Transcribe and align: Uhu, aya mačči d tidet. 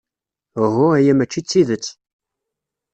Uhu, 0.63 0.85
aya 0.97 1.13
mačči 1.17 1.41
d 1.43 1.45
tidet. 1.49 1.85